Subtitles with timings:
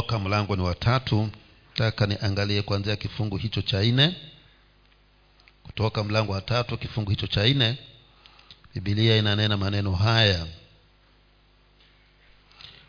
[0.00, 1.30] toka mlango ni watatu
[1.74, 4.14] taka niangalie kuanzia kifungu hicho cha nne.
[5.62, 7.76] Kutoka mlango wa tatu kifungu hicho cha nne
[8.74, 10.46] bibilia inanena maneno haya.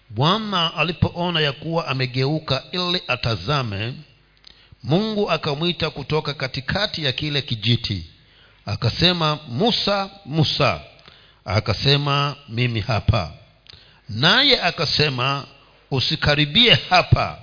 [0.10, 3.94] Bwana alipoona ya kuwa amegeuka ili atazame
[4.84, 8.06] mungu akamwita kutoka katikati ya kile kijiti.
[8.66, 10.82] Akasema musa musa.
[11.46, 13.34] Akasema mimi hapa.
[14.10, 15.46] Naye akasema
[15.92, 17.38] usikaribie hapa.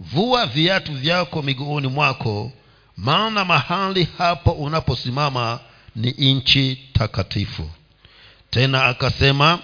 [0.00, 2.52] Vua viatu vyako miguuni mwako
[2.96, 5.58] maana mahali hapo unaposimama
[5.96, 7.70] ni nchi takatifu.
[8.50, 9.58] Tena akasema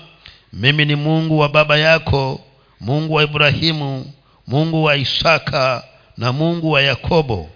[0.52, 2.40] mimi ni mungu wa baba yako
[2.80, 4.12] mungu wa ibrahimu
[4.46, 5.84] mungu wa isaka
[6.16, 7.50] na mungu wa yakobo.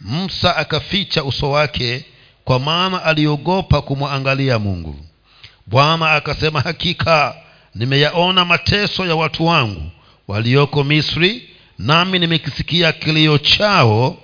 [0.00, 2.04] Musa akaficha uso wake
[2.44, 4.96] kwa maana aliogopa kumwangalia mungu.
[5.66, 7.34] Bwana akasema hakika
[7.74, 9.82] nimeyaona mateso ya watu wangu
[10.30, 11.42] walioko misri
[11.78, 14.18] nami nimekisikia kilio chao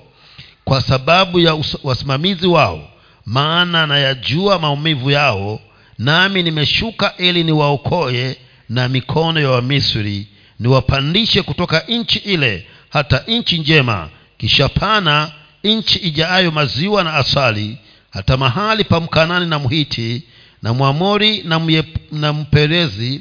[0.65, 2.90] kwa sababu ya wasimamizi wao
[3.24, 5.60] maana nayajua maumivu yao
[5.98, 8.37] nami nimeshuka ili niwaokoe
[8.68, 10.26] na mikono ya wamisri
[10.60, 15.32] niwapandishe kutoka nchi ile hata nchi njema kisha pana
[15.65, 17.79] nchi ijaayo maziwa na asali
[18.10, 20.23] hata mahali pa mkanani na mhiti
[20.63, 23.20] na mwamori na, mye, na mperezi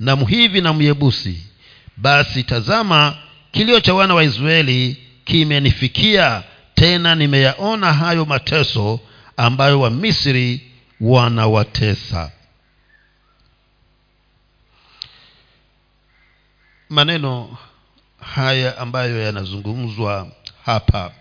[0.00, 1.42] na mhivi na myebusi
[2.00, 3.16] basi tazama
[3.52, 6.42] kilio cha wana wa israeli kimenifikia
[6.74, 9.00] tena nimeyaona hayo mateso
[9.36, 12.32] ambayo wamisri wanawatesa.
[16.88, 17.58] Maneno
[18.20, 20.32] haya ambayo yanazungumzwa
[20.64, 21.12] hapa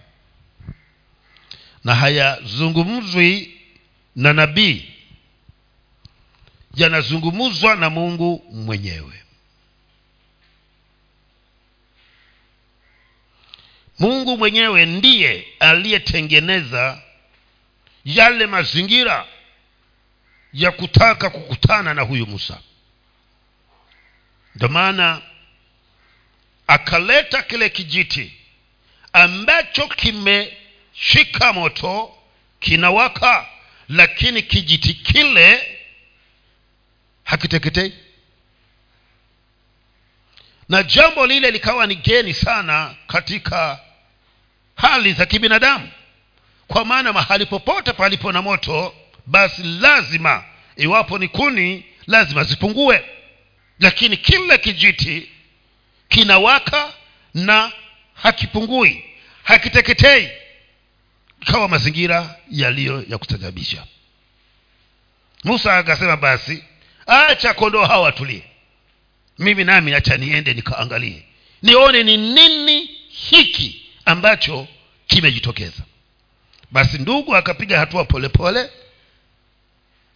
[1.84, 3.54] na hayazungumzwi
[4.16, 4.86] na nabii
[6.76, 9.24] yanazungumzwa na mungu mwenyewe
[14.00, 17.02] mungu mwenyewe ndiye aliyetengeneza
[18.06, 19.26] yale mazingira
[20.54, 22.62] ya kutaka kukutana na huyu musa.
[24.56, 25.22] Ndio maana
[26.68, 28.34] akaleta kile kijiti
[29.14, 32.18] ambacho kimeshika moto
[32.60, 33.46] kinawaka
[33.90, 35.78] lakini kijiti kile
[37.24, 37.94] hakiteketei.
[40.70, 43.80] Na jambo lile likawa ni geni sana katika
[44.78, 45.90] hali za kibinadamu.
[46.68, 48.96] Kwa maana mahali popote palipo na moto
[49.26, 50.44] basi lazima
[50.76, 53.06] iwapo ni kuni lazima zipungue.
[53.80, 55.30] Lakini kila kijiti
[56.10, 56.94] kinawaka
[57.34, 57.72] na
[58.14, 59.04] hakipungui
[59.44, 60.30] hakiteketei
[61.42, 63.84] ikawa mazingira yaliyo ya kustajabisha
[65.44, 66.64] musa akasema basi
[67.08, 68.44] acha kondoo hawa watulie.
[69.40, 71.24] Mimi nami acha niende nikaangalie.
[71.64, 74.68] Nione ni nini hiki ambacho
[75.08, 75.84] kimejitokeza.
[76.72, 78.70] Basi ndugu akapiga hatua polepole pole.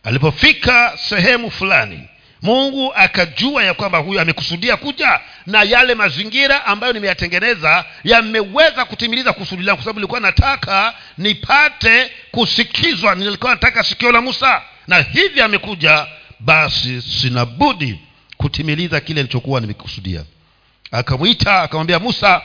[0.04, 2.08] alipofika sehemu fulani
[2.42, 9.64] mungu akajua ya kwamba huyu amekusudia kuja na yale mazingira ambayo nimeyatengeneza yameweza kutimiliza kusudi
[9.64, 14.62] langu kwa sababu nilikuwa nataka nipate kusikizwa nilikuwa nataka sikio la musa.
[14.88, 16.08] Na hivi amekuja
[16.40, 18.00] basi sinabudi
[18.38, 20.24] kutimiliza kile nilichokuwa nimekusudia.
[20.92, 22.42] Akamwita akamwambia musa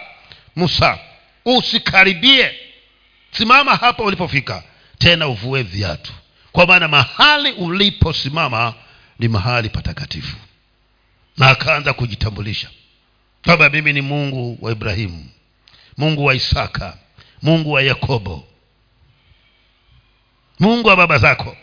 [0.56, 0.98] musa
[1.46, 2.54] usikaribie.
[3.30, 4.62] Simama hapa ulipofika.
[4.98, 6.12] Tena uvue viatu.
[6.52, 8.74] Kwa maana mahali uliposimama
[9.18, 10.36] ni mahali patakatifu.
[11.36, 12.70] Na akaanza kujitambulisha.
[13.44, 15.28] Kwamba mimi ni mungu wa ibrahimu.
[15.96, 16.96] Mungu wa isaka.
[17.42, 18.48] Mungu wa yakobo.
[20.60, 21.56] Mungu wa baba zako.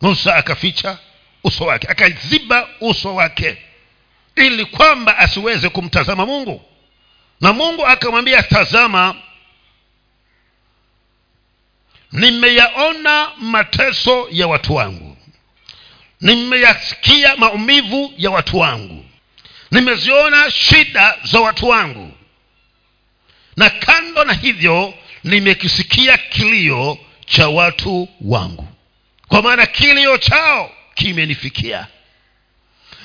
[0.00, 0.98] Musa akaficha
[1.44, 1.88] uso wake.
[1.88, 3.56] Akaziba uso wake.
[4.36, 6.62] Ili kwamba asiweze kumtazama mungu
[7.40, 9.14] na mungu akamwambia tazama
[12.12, 15.16] nimeyaona mateso ya watu wangu.
[16.20, 19.04] Nimeyasikia maumivu ya watu wangu.
[19.70, 22.12] Nimeziona shida za watu wangu.
[23.56, 24.94] Na kando na hivyo
[25.24, 28.68] nimekisikia kilio cha watu wangu.
[29.28, 31.86] Kwa maana kilio chao kimenifikia.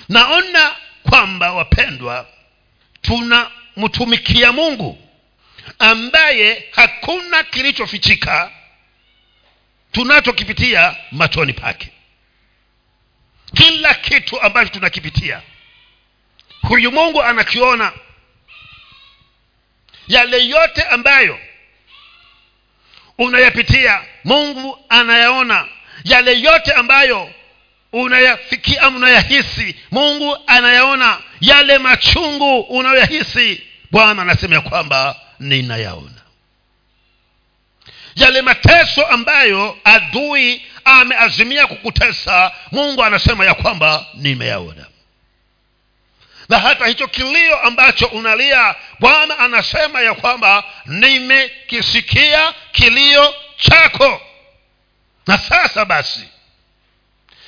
[0.09, 0.75] Naona
[1.09, 2.27] kwamba wapendwa
[3.75, 4.97] tunamtumikia mungu
[5.79, 8.51] ambaye hakuna kilichofichika
[9.91, 11.91] tunachokipitia machoni pake.
[13.55, 15.41] Kila kitu ambacho tunakipitia
[16.61, 17.91] huyu mungu anakiona.
[20.07, 21.39] Yale yote ambayo
[23.17, 25.67] unayapitia mungu anayaona.
[26.03, 27.33] Yale yote ambayo
[27.93, 33.63] unayafikia unayahisi mungu anayaona yale machungu unayoyahisi.
[33.91, 36.21] Bwana anasema ya kwamba ninayaona.
[38.15, 44.85] Yale mateso ambayo adui ameazimia kukutesa mungu anasema ya kwamba nimeyaona.
[46.49, 54.21] Na hata hicho kilio ambacho unalia bwana anasema ya kwamba nimekisikia kilio chako.
[55.27, 56.27] Na sasa basi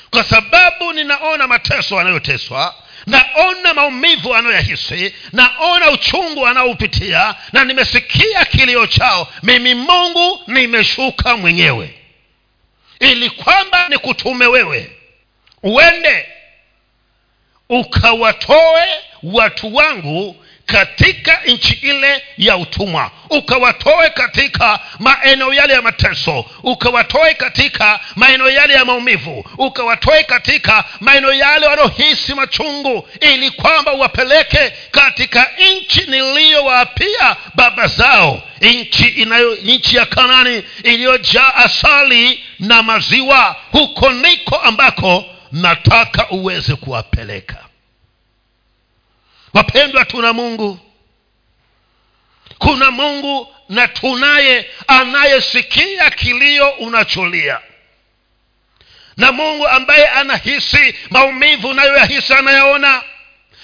[0.10, 2.76] kwa sababu ninaona mateso anayoteswa
[3.08, 9.28] naona maumivu anayoyahisi naona uchungu anaoupitia na nimesikia kilio chao.
[9.44, 12.00] Mimi mungu nimeshuka mwenyewe.
[13.00, 14.92] Ili kwamba nikutume wewe
[15.64, 16.26] uende
[17.70, 18.88] ukawatoe
[19.24, 23.12] watu wangu katika nchi ile ya utumwa.
[23.30, 26.46] Ukawatoe katika maeneo yale ya mateso.
[26.64, 29.46] Ukawatoe katika maeneo yale ya maumivu.
[29.58, 38.42] Ukawatoe katika maeneo yale wanaohisi machungu ili kwamba uwapeleke katika nchi niliyowaapia baba zao.
[38.62, 43.56] Nchi inayo nchi ya kanani iliyojaa asali na maziwa.
[43.72, 47.63] Huko niko ambako nataka uweze kuwapeleka
[49.54, 50.80] wapendwa tuna mungu.
[52.58, 57.60] Kuna mungu na tunaye anayesikia kilio unacholia.
[59.18, 63.02] Na mungu ambaye anahisi maumivu unayoyahisi anayaona.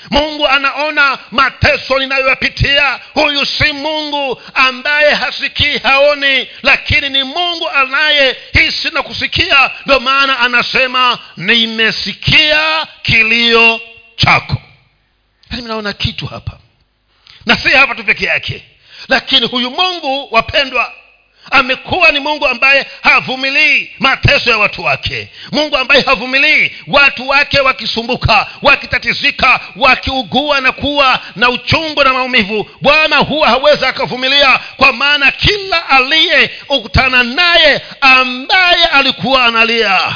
[0.10, 3.00] Mungu anaona mateso ninayoyapitia.
[3.14, 9.72] Huyu si mungu ambaye hasikii haoni lakini ni mungu anayehisi na kusikia.
[9.86, 13.82] Ndio maana anasema nimesikia kilio
[14.16, 14.62] chako
[15.52, 16.58] yaani naona kitu hapa.
[17.46, 18.64] Na si hapa tu peke yake.
[19.08, 20.94] Lakini huyu mungu wapendwa
[21.52, 25.30] amekuwa ni mungu ambaye havumilii mateso ya watu wake.
[25.52, 32.70] Mungu ambaye havumilii watu wake wakisumbuka wakitatizika wakiugua na kuwa na uchungu na maumivu.
[32.82, 40.16] Bwana huwa hawezi akavumilia kwa maana kila aliyekutana naye ambaye alikuwa analia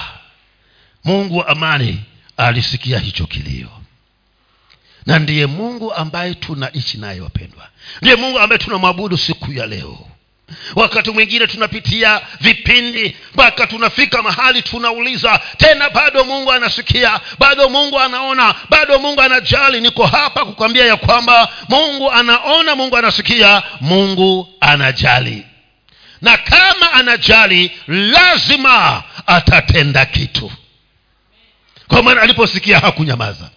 [1.03, 1.99] mungu wa amani
[2.37, 3.69] alisikia hicho kilio
[5.05, 7.67] na ndiye mungu ambaye tunaishi naye wapendwa.
[8.01, 9.99] Ndiye mungu ambaye tunamwabudu siku ya leo.
[10.75, 17.19] Wakati mwingine tunapitia vipindi mpaka tunafika mahali tunauliza tena bado mungu anasikia?
[17.39, 18.55] Bado mungu anaona?
[18.69, 19.81] Bado mungu anajali?
[19.81, 25.43] Niko hapa kukwambia ya kwamba mungu anaona mungu anasikia mungu anajali.
[26.21, 30.51] Na kama anajali lazima atatenda kitu.
[31.87, 33.49] Kwa maana aliposikia hakunyamaza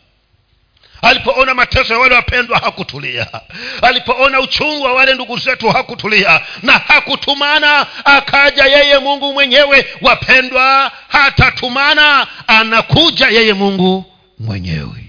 [1.03, 3.27] alipoona mateso ya wale wapendwa hakutulia.
[3.83, 6.41] Alipoona uchungu wa wale ndugu zetu hakutulia.
[6.63, 9.87] Na hakutumana akaja yeye mungu mwenyewe.
[10.01, 14.05] Wapendwa hatatumana anakuja yeye mungu
[14.39, 15.05] mwenyewe.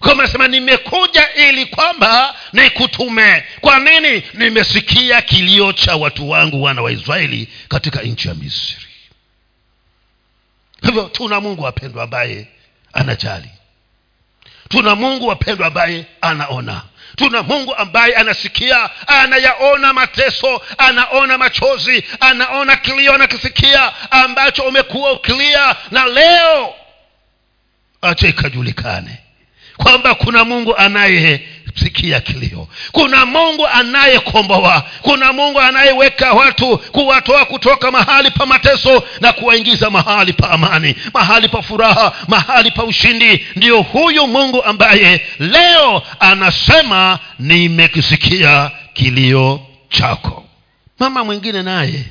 [0.00, 3.44] Kama nasema nimekuja ili kwamba nikutume.
[3.60, 4.22] Kwa nini?
[4.34, 8.86] Nimesikia kilio cha watu wangu wana wa israeli katika nchi ya misri.
[10.82, 12.46] Hivyo tuna mungu wapendwa ambaye
[12.92, 13.48] anajali
[14.68, 16.82] tuna mungu wapendwa ambaye anaona.
[17.16, 26.06] Tuna mungu ambaye anasikia anayaona mateso anaona machozi anaona kilio anakisikia ambacho umekuwa ukilia na
[26.06, 26.74] leo
[28.02, 29.18] acha ikajulikane
[29.76, 31.48] kwamba kuna mungu anaye
[31.78, 32.68] sikia kilio.
[32.92, 40.32] Kuna mungu anayekomboa kuna mungu anayeweka watu kuwatoa kutoka mahali pa mateso na kuwaingiza mahali
[40.32, 43.46] pa amani mahali pa furaha mahali pa ushindi.
[43.56, 50.44] Ndiyo huyu mungu ambaye leo anasema nimekisikia kilio chako.
[50.98, 52.04] Mama mwingine naye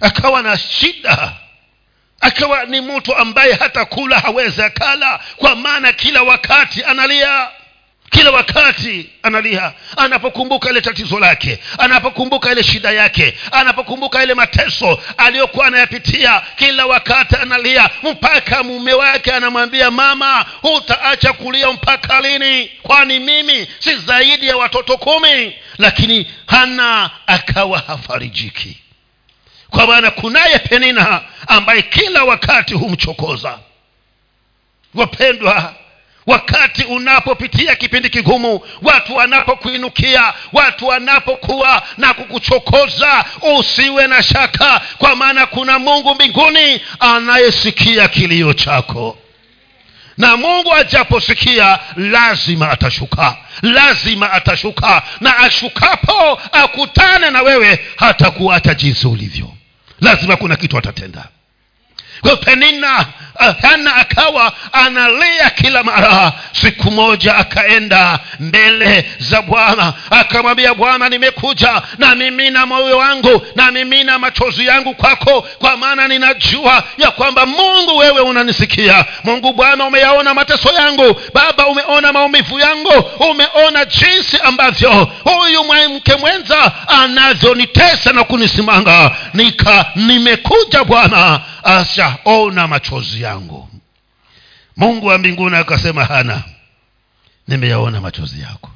[0.00, 1.32] akawa na shida
[2.20, 7.48] akawa ni mtu ambaye hata kula hawezi akala kwa maana kila wakati analia
[8.14, 15.66] kila wakati analia anapokumbuka ile tatizo lake anapokumbuka ile shida yake anapokumbuka ile mateso aliyokuwa
[15.66, 22.70] anayapitia kila wakati analia mpaka mume wake anamwambia mama hutaacha kulia mpaka lini?
[22.82, 25.52] Kwani mimi si zaidi ya watoto kumi?
[25.78, 28.78] Lakini hana akawa hafarijiki.
[29.70, 33.58] Kwa maana kunaye penina ambaye kila wakati humchokoza.
[34.94, 35.74] Wapendwa
[36.26, 43.24] wakati unapopitia kipindi kigumu watu wanapokuinukia watu wanapokuwa na kukuchokoza
[43.58, 49.18] usiwe na shaka kwa maana kuna mungu mbinguni anayesikia kilio chako.
[50.18, 59.06] Na mungu ajaposikia lazima atashuka lazima atashuka na ashukapo akutane na wewe hata kuacha jinsi
[59.06, 59.50] ulivyo.
[60.00, 61.24] Lazima kuna kitu atatenda
[62.24, 63.06] kwa penina
[63.62, 66.32] hana akawa analia kila mara.
[66.52, 74.18] Siku moja akaenda mbele za bwana akamwambia bwana nimekuja na mimina moyo wangu na mimina
[74.18, 79.04] machozi yangu kwako kwa maana ninajua ya kwamba mungu wewe unanisikia.
[79.24, 81.20] Mungu bwana umeyaona mateso yangu.
[81.34, 82.92] Baba umeona maumivu yangu.
[83.30, 89.10] Umeona jinsi ambavyo huyu mwanamke mwenza anavyonitesa na kunisimanga.
[89.34, 93.68] Nika nimekuja bwana ashaona machozi yangu.
[94.76, 96.42] Mungu wa mbinguni akasema hana
[97.48, 98.70] nimeyaona machozi yako.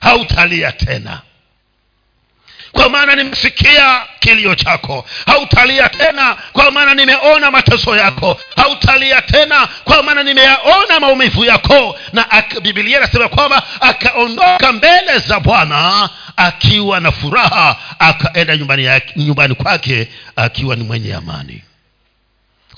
[0.00, 1.20] Hautalia tena.
[2.72, 5.06] Kwa maana nimesikia kilio chako.
[5.26, 8.40] Hautalia tena kwa maana nimeona mateso yako.
[8.56, 11.98] Hautalia tena kwa maana nimeyaona maumivu yako.
[12.12, 12.26] Na
[12.62, 20.76] bibilia inasema kwamba akaondoka mbele za bwana akiwa na furaha akaenda nyumbani, nyumbani kwake akiwa
[20.76, 21.62] ni mwenye amani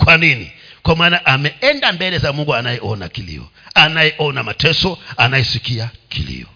[0.05, 0.53] kwa nini?
[0.83, 6.47] Kwa maana ameenda mbele za mungu anayeona kilio anayeona mateso anayesikia kilio.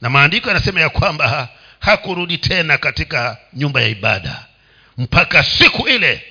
[0.00, 1.48] Na maandiko yanasema ya kwamba
[1.80, 4.46] hakurudi tena katika nyumba ya ibada
[4.98, 6.22] mpaka siku ile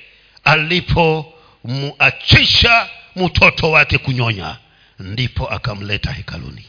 [0.44, 4.58] alipomuachisha mtoto wake kunyonya
[5.00, 6.66] ndipo akamleta hekaluni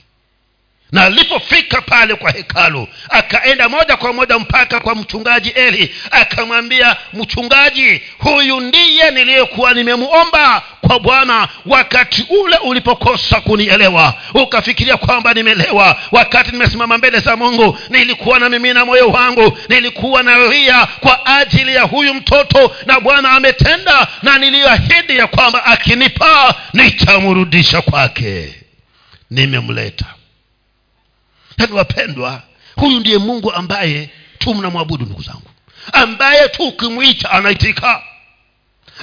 [0.93, 8.03] na alipofika pale kwa hekalu akaenda moja kwa moja mpaka kwa mchungaji eli akamwambia mchungaji
[8.19, 14.15] huyu ndiye niliyekuwa nimemuomba kwa bwana wakati ule ulipokosa kunielewa.
[14.35, 16.01] Ukafikiria kwamba nimelewa.
[16.13, 19.59] Wakati nimesimama mbele za mungu nilikuwa na mimina moyo wangu.
[19.69, 25.65] Nilikuwa na ria kwa ajili ya huyu mtoto na bwana ametenda na niliyoahidi ya kwamba
[25.65, 28.55] akinipa nitamrudisha kwake.
[29.31, 30.05] Nimemleta
[31.59, 32.43] yaani wapendwa
[32.77, 35.51] huyu ndiye mungu ambaye tu mnamwabudu ndugu zangu
[35.93, 38.03] ambaye tu ukimwita anaitika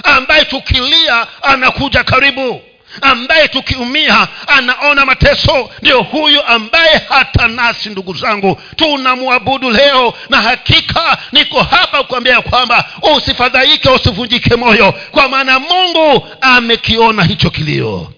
[0.04, 2.62] ambaye tukilia anakuja karibu
[3.00, 5.70] ambaye tukiumia anaona mateso.
[5.82, 12.84] Ndio huyu ambaye hata nasi ndugu zangu tunamwabudu leo na hakika niko hapa kuambia kwamba
[13.16, 18.12] usifadhaike usivunjike moyo kwa maana mungu amekiona hicho kilio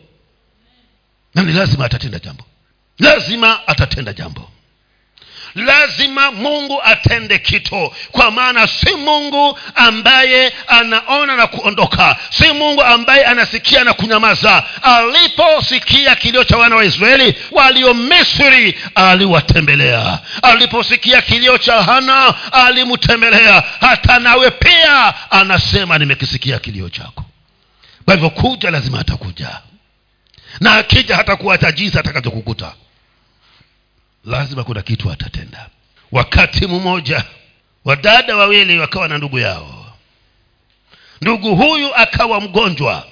[1.35, 2.45] na ni lazima atatenda jambo
[2.98, 4.50] lazima atatenda jambo.
[5.54, 7.92] Lazima mungu atende kitu.
[8.12, 12.16] Kwa maana si mungu ambaye anaona na kuondoka.
[12.30, 14.64] Si mungu ambaye anasikia na kunyamaza.
[14.82, 20.18] Aliposikia kilio cha wana wa israeli walio misri aliwatembelea.
[20.42, 23.62] Aliposikia kilio cha hana alimtembelea.
[23.80, 27.24] Hata nawe pia anasema nimekisikia kilio chako.
[28.04, 29.48] Kwa hivyo kuja lazima atakuja.
[30.60, 32.72] Na akija hata jinsi atakavyokukuta
[34.26, 35.68] lazima kuna kitu atatenda.
[36.12, 37.25] Wakati mmoja
[37.85, 39.97] wadada wawili wakawa na ndugu yao.
[41.21, 43.06] Ndugu huyu akawa mgonjwa.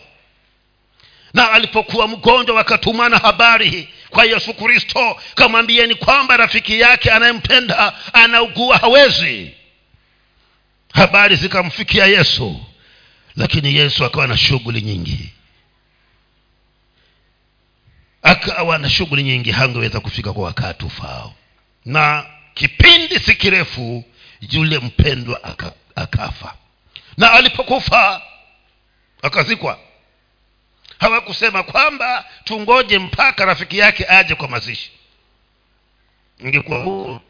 [1.35, 9.51] Na alipokuwa mgonjwa wakatumana habari kwa yesu kristo kamwambieni kwamba rafiki yake anayempenda anaugua hawezi.
[10.93, 12.61] Habari zikamfikia yesu
[13.37, 15.33] lakini yesu akawa na shughuli nyingi
[18.25, 21.35] akawa na shughuli nyingi hangeweza kufika kwa wakati ufao.
[21.85, 24.05] Na kipindi si kirefu
[24.51, 26.55] yule mpendwa aka, akafa.
[27.17, 28.23] Na alipokufa
[29.23, 29.79] akazikwa.
[30.99, 34.91] Hawakusema kwamba tungoje mpaka rafiki yake aje kwa mazishi.
[36.39, 37.21] Ingekuwa huo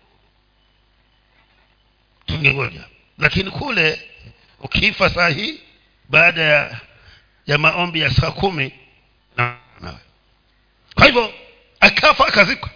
[2.27, 2.85] tungengoja
[3.19, 4.11] lakini kule
[4.61, 5.61] ukifa saa hii
[6.09, 6.81] baada ya,
[7.47, 8.73] ya maombi ya saa kumi
[9.37, 9.99] na, na
[11.04, 11.34] kwa hivyo
[11.80, 12.70] akafa akazikwa.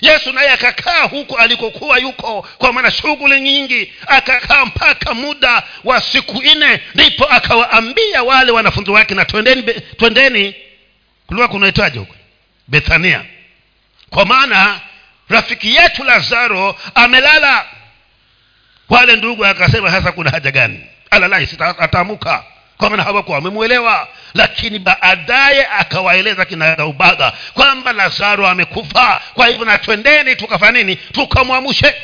[0.00, 6.42] Yesu naye akakaa huko alikokuwa yuko kwa maana shughuli nyingi akakaa mpaka muda wa siku
[6.42, 9.62] nne ndipo akawaambia wale wanafunzi wake na twendeni
[9.98, 10.54] twendeni.
[11.26, 12.14] Kulikuwa kunaitaja huko?
[12.68, 13.24] Bethania.
[14.10, 14.80] Kwa maana
[15.28, 17.66] rafiki yetu lazaro amelala.
[18.88, 20.86] Wale ndugu akasema sasa kuna haja gani?
[21.10, 21.48] Alalai
[21.78, 22.44] ataamuka
[22.78, 24.08] kwa maana hawakuwa wamemwelewa.
[24.34, 29.20] Lakini baadaye akawaeleza kinagaubaga kwamba lazaro amekufa.
[29.34, 30.96] Kwa hivyo na twendeni tukafanya nini?
[30.96, 31.94] Tukamwamushe.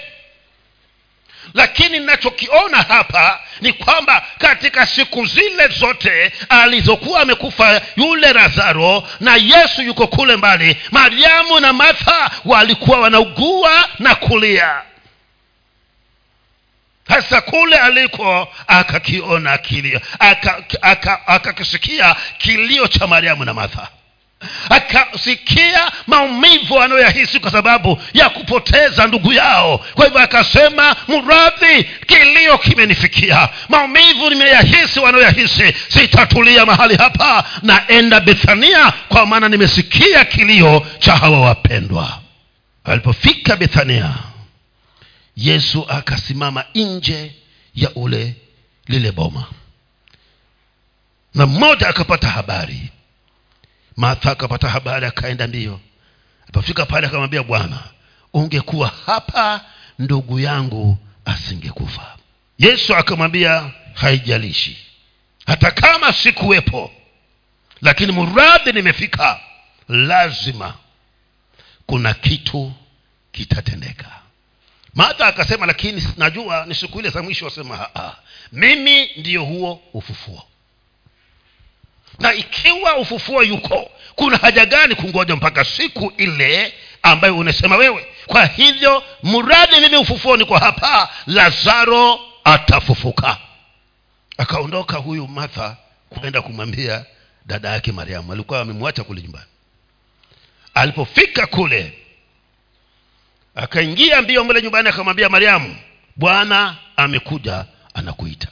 [1.54, 9.82] Lakini ninachokiona hapa ni kwamba katika siku zile zote alizokuwa amekufa yule lazaro na yesu
[9.82, 14.82] yuko kule mbali mariamu na martha walikuwa wanaugua na kulia
[17.12, 23.88] hasa kule aliko akakiona kilio akakisikia aka, aka kilio cha mariamu na martha.
[24.70, 29.78] Akasikia maumivu anayoyahisi kwa sababu ya kupoteza ndugu yao.
[29.94, 33.48] Kwa hivyo akasema mradhi kilio kimenifikia.
[33.68, 37.44] Maumivu nimeyahisi wanayoyahisi sitatulia mahali hapa.
[37.62, 42.18] Naenda bethania kwa maana nimesikia kilio cha hawa wapendwa.
[42.84, 44.10] Alipofika bethania
[45.36, 47.34] yesu akasimama nje
[47.74, 48.34] ya ule
[48.86, 49.46] lile boma.
[51.34, 52.90] Na mmoja akapata habari.
[53.96, 55.80] Martha akapata habari akaenda mbio.
[56.42, 57.82] Alipofika pale akamwambia bwana
[58.32, 59.64] ungekuwa hapa
[59.98, 62.16] ndugu yangu asingekufa.
[62.58, 64.78] Yesu akamwambia haijalishi.
[65.46, 66.90] Hata kama sikuwepo
[67.82, 69.40] lakini muradhi nimefika
[69.88, 70.74] lazima
[71.86, 72.72] kuna kitu
[73.32, 74.21] kitatendeka
[74.94, 77.88] martha akasema lakini najua ni siku ile za mwisho wasema
[78.52, 80.42] mimi ndiyo huo ufufuo.
[82.18, 88.06] Na ikiwa ufufuo yuko kuna haja gani kungoja mpaka siku ile ambayo unasema wewe?
[88.26, 93.38] Kwa hivyo mradi mimi ufufuo niko hapa lazaro atafufuka.
[94.38, 95.76] Akaondoka huyu martha
[96.08, 97.04] kwenda kumwambia
[97.46, 98.32] dada yake mariamu.
[98.32, 99.46] Alikuwa amemwacha kule nyumbani.
[100.74, 101.98] Alipofika kule
[103.54, 105.76] akaingia mbio mbele nyumbani akamwambia mariamu
[106.16, 108.48] bwana amekuja anakuita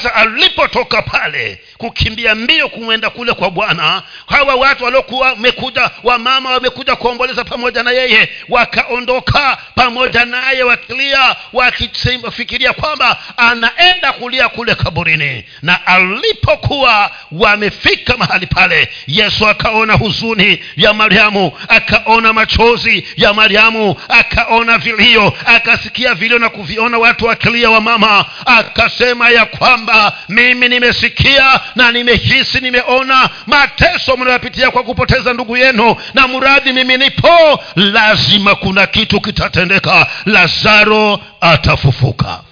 [0.00, 6.96] sasa alipotoka pale kukimbia mbio kumwenda kule kwa bwana hawa watu waliokuwa wamekuja wamama wamekuja
[6.96, 15.44] kuomboleza pamoja na yeye wakaondoka pamoja naye wakilia wakifikiria kwamba anaenda kulia kule kaburini.
[15.62, 24.78] Na alipokuwa wamefika mahali pale yesu akaona huzuni ya mariamu akaona machozi ya mariamu akaona
[24.78, 31.92] vilio akasikia vilio na kuviona watu wakilia wamama akasema ya kwamba kwamba mimi nimesikia na
[31.92, 39.20] nimehisi nimeona mateso mnayopitia kwa kupoteza ndugu yenu na mradhi mimi nipo lazima kuna kitu
[39.20, 40.06] kitatendeka.
[40.26, 42.42] Lazaro atafufuka.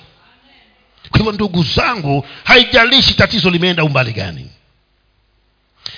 [1.11, 4.51] Kwa hivyo ndugu zangu haijalishi tatizo limeenda umbali gani.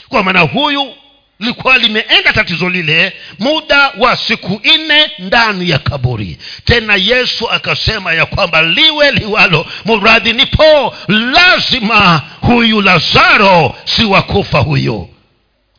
[0.09, 0.94] Kwa maana huyu
[1.40, 6.38] likuwa limeenda tatizo lile muda wa siku nne ndani ya kaburi.
[6.64, 10.96] Tena yesu akasema ya kwamba liwe liwalo muradhi nipo.
[11.09, 15.09] Lazima huyu lazaro si wakufa huyo.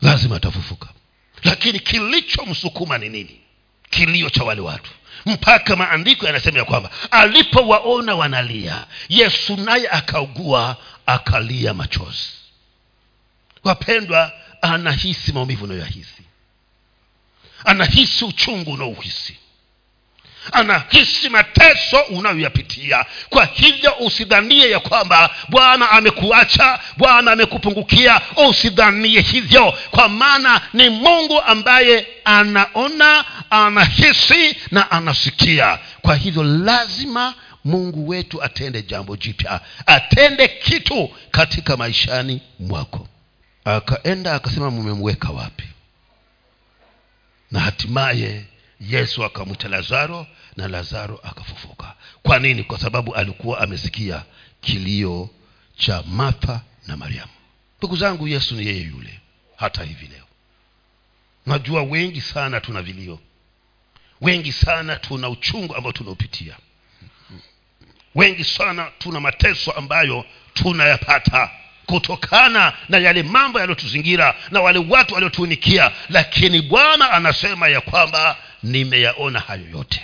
[0.02, 0.88] Lazima atafufuka.
[1.44, 3.36] Lakini kilichomsukuma ni nini?
[3.90, 4.90] Kilio cha wale watu.
[5.26, 12.28] Mpaka maandiko yanasema ya kwamba alipowaona wanalia yesu naye akaugua akalia machozi.
[13.64, 16.22] Wapendwa anahisi maumivu unayoyahisi.
[17.64, 19.36] Anahisi uchungu unaouhisi.
[20.52, 23.04] Anahisi mateso unayoyapitia.
[23.28, 28.20] Kwa hivyo usidhanie ya kwamba bwana amekuacha bwana amekupungukia.
[28.48, 35.78] Usidhanie hivyo kwa maana ni mungu ambaye anaona anahisi na anasikia.
[36.02, 39.60] Kwa hivyo lazima mungu wetu atende jambo jipya.
[39.86, 43.08] Atende kitu katika maishani mwako
[43.64, 45.64] akaenda akasema mumemweka wapi?
[47.50, 48.44] Na hatimaye
[48.80, 51.94] yesu akamwita lazaro na lazaro akafufuka.
[52.22, 52.64] Kwa nini?
[52.64, 54.22] Kwa sababu alikuwa amesikia
[54.60, 55.30] kilio
[55.76, 57.32] cha martha na mariamu.
[57.78, 59.20] Ndugu zangu yesu ni yeye yule
[59.56, 60.24] hata hivi leo.
[61.46, 63.18] Najua wengi sana tuna vilio.
[64.20, 66.56] Wengi sana tuna uchungu ambao tunaupitia.
[68.14, 71.50] Wengi sana tuna mateso ambayo tunayapata
[71.86, 75.90] kutokana na yale mambo yaliyotuzingira na wale watu waliotuunikia.
[76.08, 80.00] Lakini bwana anasema ya kwamba nimeyaona hayo yote.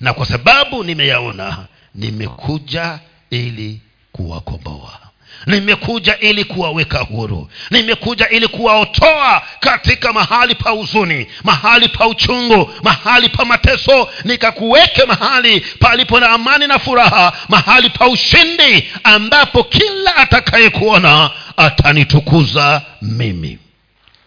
[0.00, 2.98] Na kwa sababu nimeyaona nimekuja
[3.30, 3.80] ili
[4.12, 5.07] kuwakomboa
[5.46, 7.50] nimekuja ili kuwaweka huru.
[7.70, 14.08] Nimekuja ili kuwaotoa katika mahali pa huzuni mahali pa uchungu mahali pa mateso.
[14.24, 23.58] Nikakuweke mahali palipo na amani na furaha mahali pa ushindi ambapo kila atakayekuona atanitukuza mimi.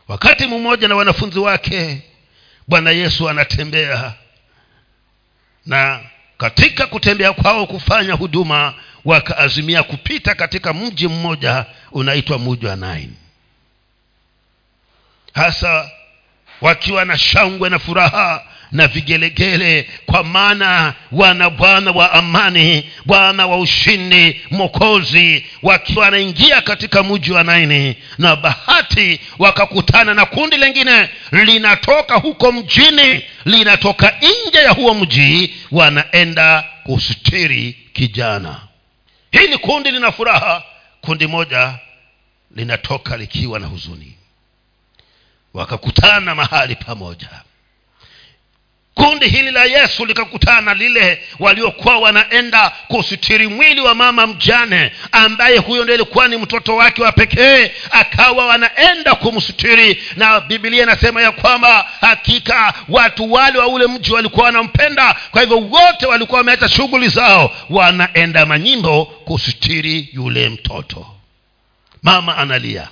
[0.08, 2.02] Wakati mmoja na wanafunzi wake
[2.68, 4.14] bwana yesu anatembea.
[5.66, 6.00] Na
[6.38, 8.74] katika kutembea kwao kufanya huduma
[9.06, 13.14] wakaazimia kupita katika mji mmoja unaitwa muji wa nain.
[15.34, 15.90] Hasa
[16.62, 23.58] wakiwa na shangwe na furaha na vigelegele kwa maana wana bwana wa amani bwana wa
[23.60, 32.16] ushindi mokozi wakiwa wanaingia katika mji wa naini na bahati wakakutana na kundi lingine linatoka
[32.16, 34.14] huko mjini linatoka
[34.48, 38.62] nje ya huo mji wanaenda kusitiri kijana
[39.32, 40.64] hili kundi lina furaha.
[41.02, 41.80] Kundi moja
[42.56, 44.18] linatoka likiwa na huzuni.
[45.54, 47.30] Wakakutana mahali pamoja
[48.96, 55.84] kundi hili la yesu likakutana lile waliokuwa wanaenda kusitiri mwili wa mama mjane ambaye huyo
[55.84, 60.04] ndio ilikuwa ni mtoto wake wa pekee akawa wanaenda kumsitiri.
[60.16, 65.16] Na bibilia inasema ya kwamba hakika watu wale wa ule mji walikuwa wanampenda.
[65.32, 71.08] Kwa hivyo wote walikuwa wameacha shughuli zao wanaenda manyimbo kusitiri yule mtoto.
[72.04, 72.88] Mama analia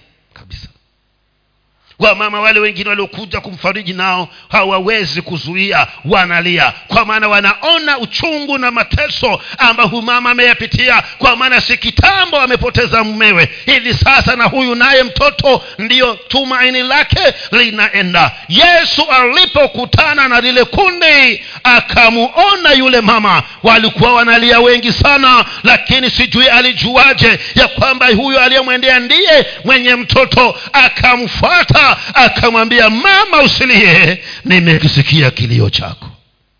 [1.99, 6.73] wamama wale wengine waliokuja kumfariji nao hawawezi kuzuia wanalia.
[6.87, 11.03] Kwa maana wanaona uchungu na mateso ambayo mama ameyapitia.
[11.17, 17.33] Kwa maana si kitambo amepoteza mmewe hivi sasa na huyu naye mtoto ndiyo tumaini lake
[17.51, 18.31] linaenda.
[18.49, 23.43] Yesu alipokutana na lile kundi akamuona yule mama.
[23.63, 30.55] Walikuwa wanalia wengi sana lakini sijui alijuaje ya kwamba huyu aliyemwendea ndiye mwenye mtoto.
[30.73, 34.23] Akamfuata akamwambia mama usilie.
[34.45, 36.05] Nimekisikia kilio chako.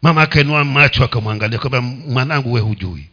[0.02, 3.06] Mama akainua macho akamwangalia kwamba mwanangu we hujui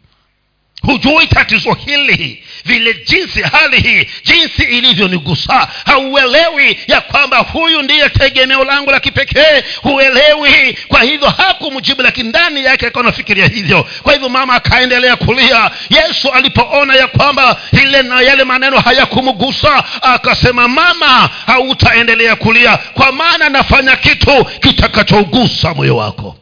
[0.86, 5.68] hujui tatizo hili vile jinsi hali hii jinsi ilivyonigusa.
[5.86, 9.64] Hauelewi ya kwamba huyu ndiye tegemeo langu la kipekee.
[9.82, 10.78] Huelewi.
[10.88, 13.88] Kwa hivyo hakumjibu lakini ndani yake akawa nafikiria hivyo.
[14.02, 15.70] Kwa hivyo mama akaendelea kulia.
[15.90, 23.48] Yesu alipoona ya kwamba ile na yale maneno hayakumgusa akasema mama hautaendelea kulia kwa maana
[23.48, 26.36] nafanya kitu kitakachogusa moyo wako.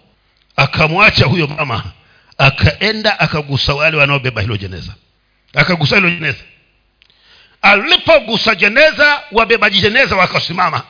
[0.57, 1.83] Akamwacha huyo mama
[2.39, 4.95] akaenda akagusa wale wanaobeba hilo jeneza.
[5.55, 6.39] Akagusa hilo jeneza.
[7.63, 10.83] Alipogusa jeneza wabebaji jeneza wakasimama.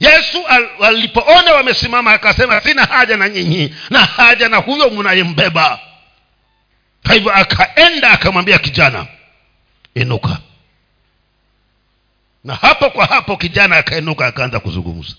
[0.00, 0.38] Yesu
[0.84, 5.80] alipoona wamesimama akasema sina haja na nyinyi na haja na huyo mnayembeba.
[7.06, 9.06] Kwa hivyo akaenda akamwambia kijana
[9.94, 10.38] inuka.
[12.44, 15.14] Na hapo kwa hapo kijana akainuka akaanza kuzungumza.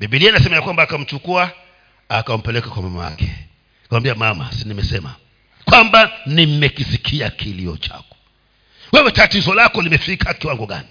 [0.00, 1.50] Bibilia inasema ya kwamba akamchukua
[2.08, 3.30] akampeleka kwa mama yake
[3.86, 5.14] akamwambia mama si nimesema
[5.64, 8.16] kwamba nimekisikia kilio chako.
[8.92, 10.86] Wewe tatizo lako limefika kiwango gani?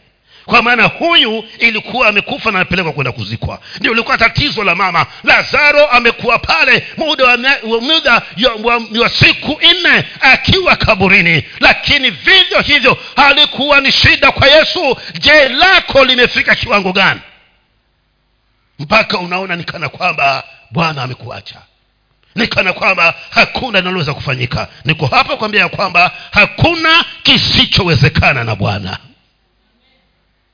[0.46, 3.60] Kwa maana huyu ilikuwa amekufa na amepelekwa kwenda kuzikwa.
[3.80, 5.06] Ndio ilikuwa tatizo la mama.
[5.24, 7.38] Lazaro amekuwa pale muda wa,
[7.82, 8.22] muda
[9.02, 11.44] wa, siku nne akiwa kaburini.
[11.60, 14.98] Lakini vivyo hivyo halikuwa ni shida kwa yesu.
[15.20, 17.22] Je lako limefika kiwango gani?
[18.80, 21.62] Mpaka unaona nikana kwamba bwana amekuacha
[22.36, 24.68] nikana kwamba hakuna linaloweza kufanyika.
[24.86, 28.98] Niko hapa kuambia ya kwamba hakuna kisichowezekana na bwana.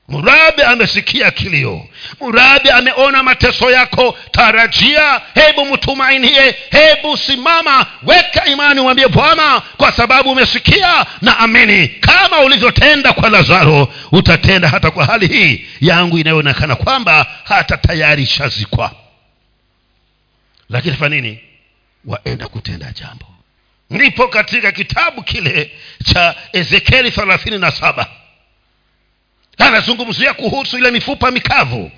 [0.07, 1.87] Murabi amesikia kilio.
[2.19, 4.17] Murabi ameona mateso yako.
[4.31, 11.87] Tarajia hebu mtumainie hebu simama weka imani umwambie bwana kwa sababu umesikia na amini.
[11.87, 18.91] Kama ulivyotenda kwa lazaro utatenda hata kwa hali hii yangu inayoonekana kwamba hata tayari ishazikwa
[20.69, 21.39] lakini fa nini
[22.05, 23.25] waenda kutenda jambo.
[23.89, 25.71] Ndipo katika kitabu kile
[26.03, 28.07] cha ezekieli thelathini na saba
[29.57, 31.91] anazungumzia kuhusu ile mifupa mikavu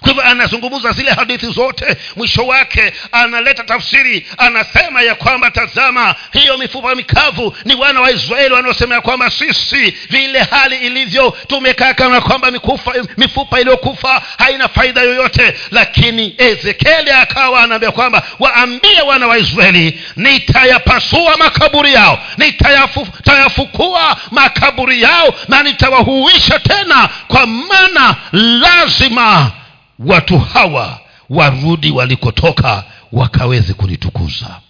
[0.00, 6.58] kwa hivyo anazungumza zile hadithi zote mwisho wake analeta tafsiri anasema ya kwamba tazama hiyo
[6.58, 12.20] mifupa mikavu ni wana wa israeli wanaosema ya kwamba sisi vile hali ilivyo tumekaa kana
[12.20, 15.54] kwamba mikufa, mifupa iliyokufa haina faida yoyote.
[15.70, 25.34] Lakini ezekieli akawa anaambia kwamba waambie wana wa israeli nitayapasua makaburi yao nitayafukua makaburi yao
[25.48, 29.50] na nitawahuisha tena kwa maana lazima
[29.98, 34.60] watu hawa warudi walikotoka wakaweze kulitukuza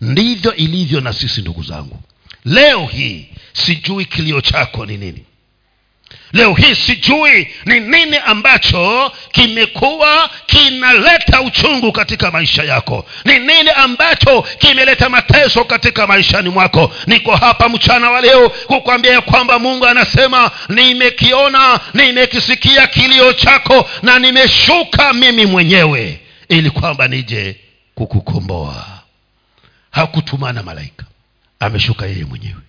[0.00, 2.00] ndivyo ilivyo na sisi ndugu zangu.
[2.44, 5.24] Leo hii sijui kilio chako ni nini
[6.32, 13.06] leo hii sijui ni nini ambacho kimekuwa kinaleta uchungu katika maisha yako.
[13.24, 16.92] Ni nini ambacho kimeleta mateso katika maishani mwako.
[17.06, 24.18] Niko hapa mchana wa leo kukwambia ya kwamba mungu anasema nimekiona nimekisikia kilio chako na
[24.18, 27.56] nimeshuka mimi mwenyewe ili kwamba nije
[27.94, 28.86] kukukomboa.
[29.90, 31.04] Hakutumana malaika
[31.60, 32.60] ameshuka yeye mwenyewe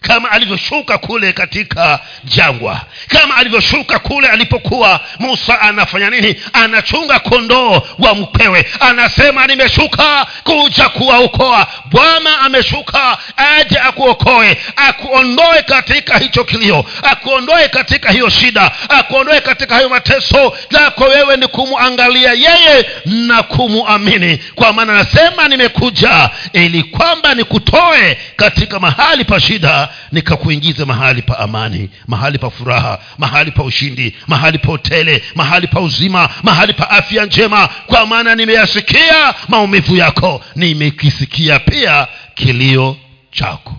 [0.00, 6.36] kama alivyoshuka kule katika jangwa kama alivyoshuka kule alipokuwa musa anafanya nini?
[6.52, 11.66] Anachunga kondoo wa mkwewe anasema nimeshuka kuja kuwaokoa.
[11.84, 19.88] Bwana ameshuka aje akuokoe akuondoe katika hicho kilio akuondoe katika hiyo shida akuondoe katika hayo
[19.88, 20.56] mateso.
[20.70, 28.80] Lako wewe ni kumwangalia yeye na kumuamini kwa maana anasema nimekuja ili kwamba nikutoe katika
[28.80, 34.58] mahali pa shida nikakuita nikakuingiza mahali pa amani mahali pa furaha mahali pa ushindi mahali
[34.58, 37.68] pa utele mahali pa uzima mahali pa afya njema.
[37.68, 42.96] Kwa maana nimeyasikia maumivu yako nimekisikia pia kilio
[43.30, 43.76] chako.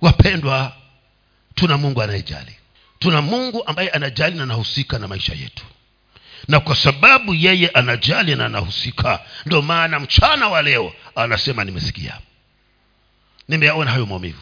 [0.00, 0.72] Wapendwa
[1.54, 2.52] tuna mungu anayejali.
[2.98, 5.64] Tuna mungu ambaye anajali na anahusika na maisha yetu.
[6.48, 12.18] Na kwa sababu yeye anajali na anahusika ndio maana mchana wa leo anasema nimesikia.
[13.48, 14.40] Nimeyaona hayo maumivu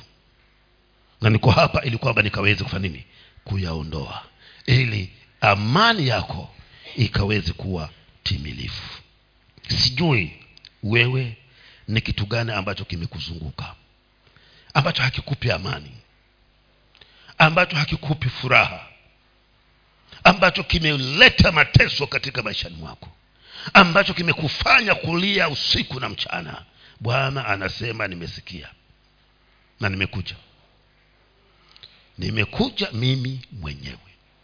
[1.22, 3.04] na niko hapa ili kwamba nikaweze kufanya nini?
[3.44, 4.22] Kuyaondoa.
[4.66, 6.54] Ili amani yako
[6.96, 7.90] ikaweze kuwa
[8.22, 9.02] timilifu.
[9.68, 10.37] Sijui
[10.82, 11.37] wewe
[11.88, 13.74] ni kitu gani ambacho kimekuzunguka
[14.74, 15.90] ambacho hakikupi amani
[17.38, 18.87] ambacho hakikupi furaha
[20.24, 23.08] ambacho kimeleta mateso katika maishani mwako
[23.74, 26.62] ambacho kimekufanya kulia usiku na mchana.
[27.00, 28.68] Bwana anasema nimesikia
[29.80, 30.35] na nimekuja
[32.18, 33.96] nimekuja mimi mwenyewe.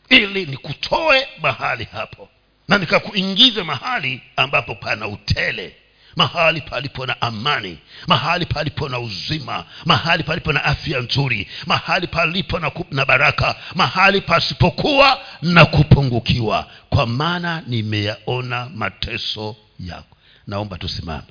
[0.08, 2.28] Ili nikutoe mahali hapo.
[2.68, 5.76] Na nikakuingize mahali ambapo pana utele.
[6.16, 7.78] Mahali palipo na amani.
[8.06, 9.64] Mahali palipo na uzima.
[9.84, 11.48] Mahali palipo na afya nzuri.
[11.66, 13.56] Mahali palipo na, na baraka.
[13.74, 16.70] Mahali pasipokuwa na kupungukiwa.
[16.90, 20.16] Kwa maana nimeyaona mateso yako.
[20.46, 21.22] Naomba tusimame